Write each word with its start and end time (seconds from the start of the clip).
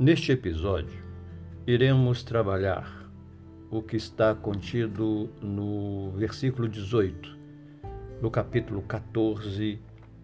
Neste 0.00 0.32
episódio, 0.32 0.98
iremos 1.66 2.22
trabalhar 2.22 3.06
o 3.70 3.82
que 3.82 3.98
está 3.98 4.34
contido 4.34 5.28
no 5.42 6.10
versículo 6.12 6.66
18, 6.66 7.36
do 8.18 8.30
capítulo 8.30 8.80
14 8.80 9.78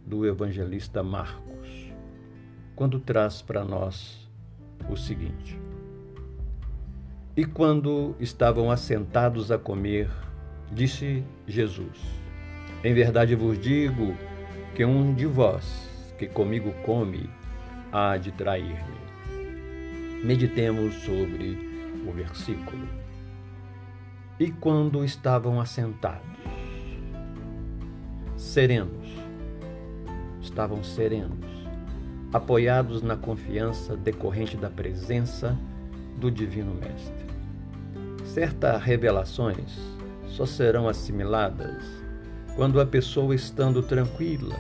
do 0.07 0.25
evangelista 0.25 1.03
Marcos, 1.03 1.93
quando 2.75 2.99
traz 2.99 3.43
para 3.43 3.67
nós 3.67 4.27
o 4.89 4.97
seguinte: 4.97 5.61
E 7.37 7.45
quando 7.45 8.17
estavam 8.19 8.71
assentados 8.71 9.53
a 9.53 9.59
comer, 9.59 10.09
disse 10.73 11.23
Jesus: 11.47 12.01
Em 12.83 12.95
verdade 12.95 13.35
vos 13.35 13.59
digo 13.59 14.17
que 14.75 14.87
um 14.87 15.15
de 15.15 15.27
vós 15.27 15.87
que 16.19 16.27
comigo 16.27 16.73
come 16.83 17.29
há 17.93 18.17
de 18.17 18.33
trair-me. 18.33 19.06
Meditemos 20.27 20.93
sobre 21.05 21.57
o 22.05 22.11
versículo. 22.11 22.89
E 24.41 24.51
quando 24.51 25.05
estavam 25.05 25.61
assentados, 25.61 26.27
serenos, 28.37 29.07
estavam 30.41 30.83
serenos, 30.83 31.47
apoiados 32.33 33.03
na 33.03 33.17
confiança 33.17 33.97
decorrente 33.97 34.57
da 34.57 34.69
presença 34.69 35.57
do 36.19 36.29
Divino 36.29 36.75
Mestre. 36.75 37.27
Certas 38.25 38.83
revelações 38.83 39.79
só 40.27 40.45
serão 40.45 40.89
assimiladas 40.89 41.85
quando 42.57 42.81
a 42.81 42.85
pessoa, 42.85 43.33
estando 43.33 43.81
tranquila, 43.81 44.57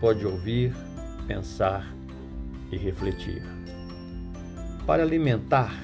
pode 0.00 0.26
ouvir, 0.26 0.74
pensar 1.28 1.86
e 2.72 2.76
refletir. 2.76 3.44
Para 4.86 5.02
alimentar, 5.02 5.74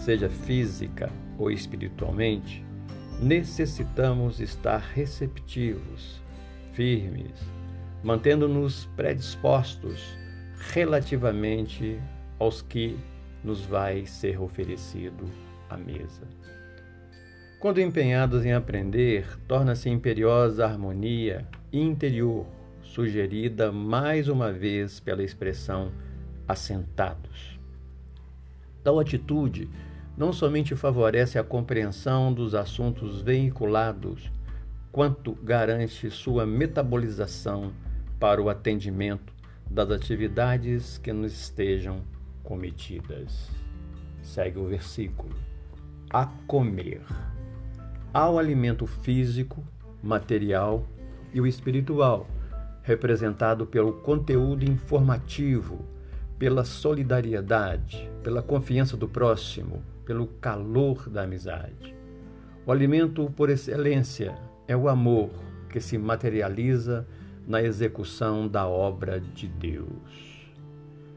seja 0.00 0.28
física 0.28 1.08
ou 1.38 1.48
espiritualmente, 1.48 2.64
necessitamos 3.20 4.40
estar 4.40 4.80
receptivos, 4.80 6.20
firmes, 6.72 7.30
mantendo-nos 8.02 8.86
predispostos 8.96 10.18
relativamente 10.72 12.00
aos 12.36 12.60
que 12.62 12.98
nos 13.44 13.64
vai 13.64 14.06
ser 14.06 14.40
oferecido 14.40 15.24
à 15.70 15.76
mesa. 15.76 16.26
Quando 17.60 17.80
empenhados 17.80 18.44
em 18.44 18.52
aprender, 18.52 19.38
torna-se 19.46 19.88
imperiosa 19.88 20.66
a 20.66 20.68
harmonia 20.68 21.46
interior, 21.72 22.44
sugerida 22.82 23.70
mais 23.70 24.26
uma 24.26 24.52
vez 24.52 24.98
pela 24.98 25.22
expressão 25.22 25.92
assentados. 26.48 27.51
Tal 28.82 28.98
atitude 28.98 29.68
não 30.16 30.32
somente 30.32 30.74
favorece 30.74 31.38
a 31.38 31.44
compreensão 31.44 32.32
dos 32.32 32.54
assuntos 32.54 33.22
veiculados, 33.22 34.30
quanto 34.90 35.32
garante 35.42 36.10
sua 36.10 36.44
metabolização 36.44 37.72
para 38.18 38.42
o 38.42 38.48
atendimento 38.48 39.32
das 39.70 39.90
atividades 39.90 40.98
que 40.98 41.12
nos 41.12 41.32
estejam 41.32 42.02
cometidas. 42.42 43.48
Segue 44.20 44.58
o 44.58 44.66
versículo. 44.66 45.34
A 46.10 46.26
comer. 46.46 47.00
Há 48.12 48.28
o 48.28 48.38
alimento 48.38 48.86
físico, 48.86 49.64
material 50.02 50.86
e 51.32 51.40
o 51.40 51.46
espiritual, 51.46 52.26
representado 52.82 53.64
pelo 53.64 53.94
conteúdo 53.94 54.64
informativo 54.64 55.91
pela 56.42 56.64
solidariedade, 56.64 58.10
pela 58.20 58.42
confiança 58.42 58.96
do 58.96 59.06
próximo, 59.06 59.80
pelo 60.04 60.26
calor 60.26 61.08
da 61.08 61.22
amizade. 61.22 61.94
O 62.66 62.72
alimento 62.72 63.32
por 63.36 63.48
excelência 63.48 64.34
é 64.66 64.76
o 64.76 64.88
amor 64.88 65.30
que 65.68 65.80
se 65.80 65.96
materializa 65.96 67.06
na 67.46 67.62
execução 67.62 68.48
da 68.48 68.66
obra 68.66 69.20
de 69.20 69.46
Deus. 69.46 70.52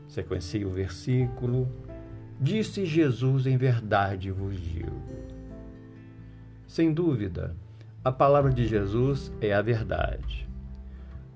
Sequencia 0.07 0.67
o 0.67 0.69
versículo. 0.69 1.67
Disse 2.39 2.85
Jesus: 2.85 3.47
Em 3.47 3.57
verdade 3.57 4.29
vos 4.29 4.61
digo. 4.61 5.01
Sem 6.67 6.93
dúvida, 6.93 7.55
a 8.03 8.11
palavra 8.11 8.53
de 8.53 8.67
Jesus 8.67 9.33
é 9.41 9.55
a 9.55 9.61
verdade. 9.63 10.47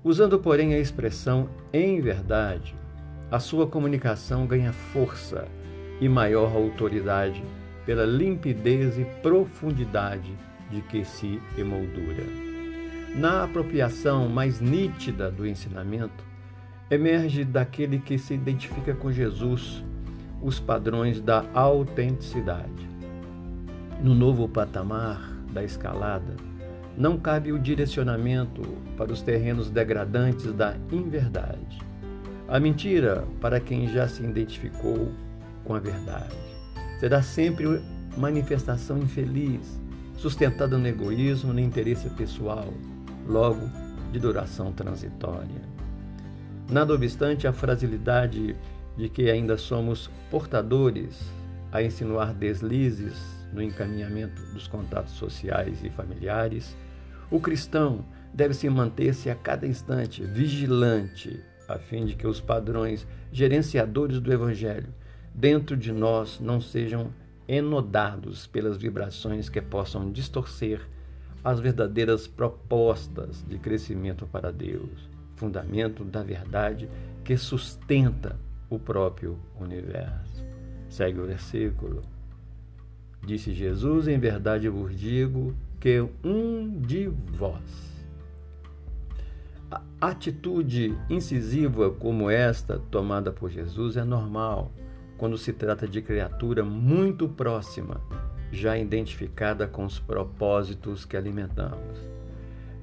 Usando, 0.04 0.38
porém, 0.38 0.74
a 0.74 0.78
expressão 0.78 1.50
em 1.72 2.00
verdade, 2.00 2.78
a 3.30 3.38
sua 3.38 3.66
comunicação 3.66 4.44
ganha 4.44 4.72
força 4.72 5.46
e 6.00 6.08
maior 6.08 6.52
autoridade 6.52 7.42
pela 7.86 8.04
limpidez 8.04 8.98
e 8.98 9.04
profundidade 9.22 10.36
de 10.68 10.80
que 10.82 11.04
se 11.04 11.40
emoldura. 11.56 12.24
Na 13.14 13.44
apropriação 13.44 14.28
mais 14.28 14.60
nítida 14.60 15.30
do 15.30 15.46
ensinamento, 15.46 16.24
emerge 16.90 17.44
daquele 17.44 18.00
que 18.00 18.18
se 18.18 18.34
identifica 18.34 18.94
com 18.94 19.12
Jesus 19.12 19.84
os 20.42 20.58
padrões 20.58 21.20
da 21.20 21.44
autenticidade. 21.54 22.88
No 24.02 24.14
novo 24.14 24.48
patamar 24.48 25.20
da 25.52 25.62
escalada, 25.62 26.34
não 26.96 27.16
cabe 27.16 27.52
o 27.52 27.58
direcionamento 27.58 28.62
para 28.96 29.12
os 29.12 29.22
terrenos 29.22 29.70
degradantes 29.70 30.52
da 30.52 30.76
inverdade 30.90 31.89
a 32.50 32.58
mentira, 32.58 33.24
para 33.40 33.60
quem 33.60 33.88
já 33.88 34.08
se 34.08 34.24
identificou 34.24 35.12
com 35.64 35.72
a 35.72 35.78
verdade, 35.78 36.34
será 36.98 37.22
sempre 37.22 37.80
manifestação 38.16 38.98
infeliz, 38.98 39.80
sustentada 40.16 40.76
no 40.76 40.86
egoísmo, 40.88 41.52
no 41.52 41.60
interesse 41.60 42.10
pessoal, 42.10 42.74
logo 43.24 43.70
de 44.10 44.18
duração 44.18 44.72
transitória. 44.72 45.62
Nada 46.68 46.92
obstante 46.92 47.46
a 47.46 47.52
fragilidade 47.52 48.56
de 48.96 49.08
que 49.08 49.30
ainda 49.30 49.56
somos 49.56 50.10
portadores 50.28 51.30
a 51.70 51.80
insinuar 51.80 52.34
deslizes 52.34 53.14
no 53.52 53.62
encaminhamento 53.62 54.42
dos 54.52 54.66
contatos 54.66 55.12
sociais 55.12 55.84
e 55.84 55.88
familiares, 55.88 56.76
o 57.30 57.38
cristão 57.38 58.04
deve 58.34 58.54
se 58.54 58.68
manter-se 58.68 59.30
a 59.30 59.36
cada 59.36 59.68
instante 59.68 60.24
vigilante 60.24 61.40
a 61.70 61.78
fim 61.78 62.04
de 62.04 62.14
que 62.14 62.26
os 62.26 62.40
padrões 62.40 63.06
gerenciadores 63.32 64.20
do 64.20 64.32
Evangelho 64.32 64.88
dentro 65.34 65.76
de 65.76 65.92
nós 65.92 66.40
não 66.40 66.60
sejam 66.60 67.10
enodados 67.46 68.46
pelas 68.46 68.76
vibrações 68.76 69.48
que 69.48 69.60
possam 69.60 70.10
distorcer 70.10 70.80
as 71.42 71.58
verdadeiras 71.58 72.26
propostas 72.26 73.44
de 73.48 73.58
crescimento 73.58 74.26
para 74.26 74.52
Deus, 74.52 75.08
fundamento 75.36 76.04
da 76.04 76.22
verdade 76.22 76.88
que 77.24 77.36
sustenta 77.36 78.38
o 78.68 78.78
próprio 78.78 79.38
universo. 79.58 80.44
Segue 80.88 81.20
o 81.20 81.26
versículo. 81.26 82.02
Disse 83.24 83.52
Jesus: 83.54 84.06
Em 84.08 84.18
verdade 84.18 84.68
vos 84.68 84.96
digo 84.98 85.54
que 85.78 86.04
um 86.22 86.80
de 86.80 87.08
vós 87.08 87.89
atitude 90.00 90.96
incisiva 91.08 91.90
como 91.90 92.30
esta 92.30 92.78
tomada 92.90 93.30
por 93.30 93.50
Jesus 93.50 93.96
é 93.96 94.04
normal 94.04 94.72
quando 95.20 95.36
se 95.36 95.52
trata 95.52 95.86
de 95.86 96.00
criatura 96.00 96.64
muito 96.64 97.28
próxima, 97.28 98.00
já 98.50 98.78
identificada 98.78 99.68
com 99.68 99.84
os 99.84 100.00
propósitos 100.00 101.04
que 101.04 101.14
alimentamos. 101.14 101.98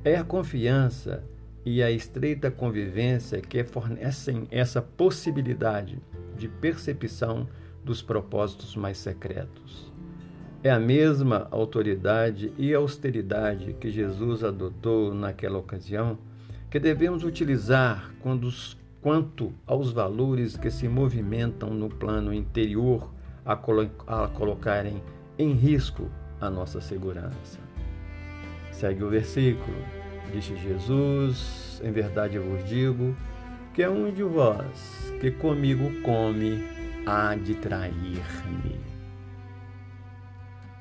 É 0.03 0.15
a 0.15 0.23
confiança 0.23 1.23
e 1.65 1.81
a 1.81 1.89
estreita 1.89 2.51
convivência 2.51 3.41
que 3.41 3.63
fornecem 3.63 4.47
essa 4.51 4.81
possibilidade 4.81 5.99
de 6.37 6.47
percepção 6.47 7.47
dos 7.83 8.03
propósitos 8.03 8.75
mais 8.75 8.99
secretos. 8.99 9.91
É 10.63 10.69
a 10.69 10.79
mesma 10.79 11.47
autoridade 11.49 12.53
e 12.57 12.73
austeridade 12.73 13.75
que 13.79 13.89
Jesus 13.89 14.43
adotou 14.43 15.13
naquela 15.13 15.57
ocasião 15.57 16.19
que 16.69 16.79
devemos 16.79 17.23
utilizar 17.23 18.11
quando, 18.19 18.49
quanto 19.01 19.53
aos 19.65 19.91
valores 19.91 20.57
que 20.57 20.69
se 20.69 20.87
movimentam 20.87 21.69
no 21.69 21.89
plano 21.89 22.33
interior 22.33 23.11
a, 23.45 23.55
colo 23.55 23.89
a 24.05 24.27
colocarem 24.27 25.01
em 25.37 25.53
risco 25.53 26.09
a 26.41 26.49
nossa 26.49 26.81
segurança. 26.81 27.59
Segue 28.71 29.03
o 29.03 29.09
versículo. 29.09 29.77
Disse 30.33 30.55
Jesus: 30.57 31.81
Em 31.83 31.91
verdade 31.91 32.35
eu 32.35 32.43
vos 32.43 32.67
digo 32.67 33.15
que 33.73 33.81
é 33.81 33.89
um 33.89 34.11
de 34.11 34.23
vós 34.23 35.13
que 35.21 35.31
comigo 35.31 36.01
come 36.01 36.63
há 37.05 37.33
de 37.35 37.55
trair-me. 37.55 38.79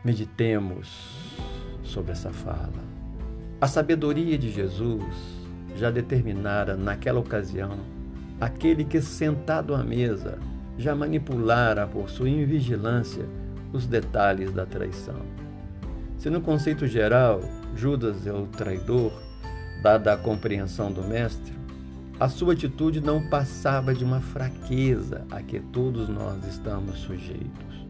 Meditemos 0.05 1.37
sobre 1.83 2.13
essa 2.13 2.33
fala. 2.33 2.85
A 3.61 3.67
sabedoria 3.67 4.37
de 4.37 4.51
Jesus 4.51 5.46
já 5.77 5.91
determinara 5.91 6.77
naquela 6.77 7.21
ocasião 7.21 7.79
aquele 8.41 8.85
que 8.85 9.01
sentado 9.01 9.75
à 9.75 9.83
mesa 9.83 10.39
já 10.79 10.95
manipulara 10.95 11.87
por 11.87 12.11
sua 12.11 12.29
invigilância 12.29 13.25
os 13.73 13.87
detalhes 13.87 14.53
da 14.53 14.67
traição. 14.67 15.21
Se 16.19 16.29
no 16.29 16.41
conceito 16.41 16.87
geral 16.87 17.41
Judas 17.75 18.27
é 18.27 18.33
o 18.33 18.47
traidor, 18.47 19.13
dada 19.83 20.13
a 20.13 20.17
compreensão 20.17 20.93
do 20.93 21.03
Mestre, 21.03 21.55
a 22.19 22.29
sua 22.29 22.55
atitude 22.55 23.01
não 23.01 23.29
passava 23.29 23.95
de 23.95 24.03
uma 24.03 24.21
fraqueza 24.21 25.27
a 25.31 25.43
que 25.43 25.61
todos 25.61 26.09
nós 26.09 26.47
estamos 26.47 26.99
sujeitos. 27.01 27.87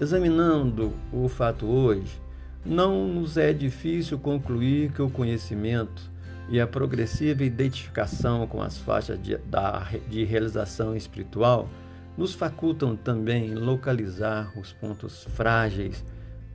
Examinando 0.00 0.92
o 1.12 1.28
fato 1.28 1.66
hoje, 1.66 2.20
não 2.64 3.06
nos 3.06 3.36
é 3.36 3.52
difícil 3.52 4.18
concluir 4.18 4.92
que 4.92 5.02
o 5.02 5.10
conhecimento 5.10 6.11
e 6.48 6.60
a 6.60 6.66
progressiva 6.66 7.44
identificação 7.44 8.46
com 8.46 8.60
as 8.60 8.78
faixas 8.78 9.20
de, 9.22 9.36
da, 9.38 9.88
de 10.08 10.24
realização 10.24 10.94
espiritual 10.94 11.68
nos 12.16 12.34
facultam 12.34 12.94
também 12.94 13.54
localizar 13.54 14.52
os 14.58 14.72
pontos 14.72 15.24
frágeis 15.24 16.04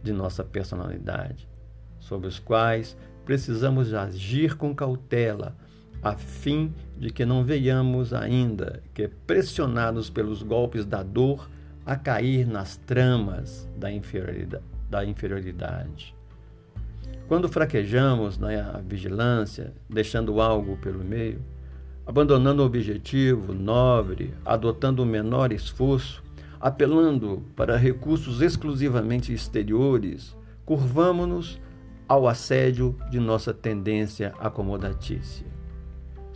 de 0.03 0.11
nossa 0.11 0.43
personalidade, 0.43 1.47
sobre 1.99 2.27
os 2.27 2.39
quais 2.39 2.95
precisamos 3.25 3.93
agir 3.93 4.55
com 4.55 4.73
cautela 4.73 5.55
a 6.01 6.15
fim 6.15 6.73
de 6.97 7.09
que 7.09 7.25
não 7.25 7.43
venhamos 7.43 8.13
ainda 8.13 8.81
que 8.93 9.07
pressionados 9.07 10.09
pelos 10.09 10.43
golpes 10.43 10.85
da 10.85 11.01
dor 11.01 11.49
a 11.85 11.95
cair 11.95 12.45
nas 12.45 12.77
tramas 12.77 13.67
da 13.75 13.91
inferioridade. 13.91 14.63
Da 14.89 15.03
inferioridade. 15.03 16.16
Quando 17.27 17.49
fraquejamos 17.49 18.37
na 18.37 18.79
vigilância, 18.87 19.73
deixando 19.89 20.39
algo 20.39 20.77
pelo 20.77 21.03
meio, 21.03 21.41
abandonando 22.05 22.61
o 22.61 22.65
objetivo 22.65 23.53
nobre, 23.53 24.33
adotando 24.45 25.03
o 25.03 25.05
menor 25.05 25.51
esforço, 25.51 26.23
apelando 26.59 27.43
para 27.55 27.75
recursos 27.75 28.41
exclusivamente 28.41 29.33
exteriores, 29.33 30.35
curvamos-nos 30.65 31.59
ao 32.07 32.27
assédio 32.27 32.95
de 33.09 33.19
nossa 33.19 33.53
tendência 33.53 34.33
acomodatícia 34.39 35.57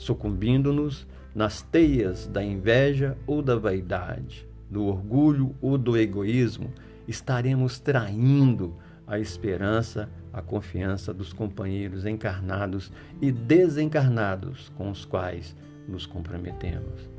sucumbindo-nos 0.01 1.07
nas 1.33 1.61
teias 1.61 2.27
da 2.27 2.43
inveja 2.43 3.15
ou 3.27 3.41
da 3.41 3.55
vaidade, 3.55 4.47
do 4.69 4.85
orgulho 4.85 5.55
ou 5.61 5.77
do 5.77 5.95
egoísmo, 5.95 6.73
estaremos 7.07 7.79
traindo 7.79 8.75
a 9.11 9.19
esperança, 9.19 10.09
a 10.31 10.41
confiança 10.41 11.13
dos 11.13 11.33
companheiros 11.33 12.05
encarnados 12.05 12.89
e 13.21 13.29
desencarnados 13.29 14.69
com 14.77 14.89
os 14.89 15.03
quais 15.03 15.53
nos 15.85 16.05
comprometemos. 16.05 17.09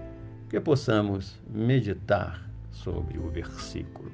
Que 0.48 0.58
possamos 0.58 1.38
meditar 1.46 2.48
sobre 2.70 3.18
o 3.18 3.28
versículo. 3.28 4.10